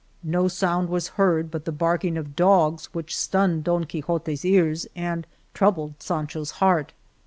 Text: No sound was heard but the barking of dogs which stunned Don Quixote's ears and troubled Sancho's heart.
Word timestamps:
No 0.23 0.47
sound 0.47 0.89
was 0.89 1.09
heard 1.09 1.51
but 1.51 1.65
the 1.65 1.71
barking 1.71 2.17
of 2.17 2.35
dogs 2.35 2.87
which 2.91 3.15
stunned 3.15 3.65
Don 3.65 3.83
Quixote's 3.83 4.43
ears 4.43 4.87
and 4.95 5.27
troubled 5.53 5.93
Sancho's 6.01 6.49
heart. 6.57 6.91